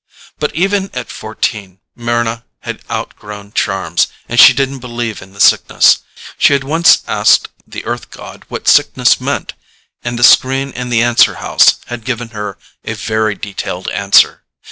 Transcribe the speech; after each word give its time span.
But 0.39 0.55
even 0.55 0.89
at 0.95 1.11
fourteen 1.11 1.77
Mryna 1.95 2.43
had 2.61 2.81
outgrown 2.89 3.51
charms 3.53 4.07
and 4.27 4.39
she 4.39 4.51
didn't 4.51 4.79
believe 4.79 5.21
in 5.21 5.33
the 5.33 5.39
Sickness. 5.39 5.99
She 6.39 6.53
had 6.53 6.63
once 6.63 7.03
asked 7.07 7.49
the 7.67 7.85
Earth 7.85 8.09
god 8.09 8.43
what 8.47 8.67
sickness 8.67 9.21
meant, 9.21 9.53
and 10.03 10.17
the 10.17 10.23
screen 10.23 10.71
in 10.71 10.89
the 10.89 11.03
answer 11.03 11.35
house 11.35 11.75
had 11.85 12.03
given 12.03 12.29
her 12.29 12.57
a 12.83 12.93
very 12.95 13.35
detailed 13.35 13.89
answer. 13.89 14.41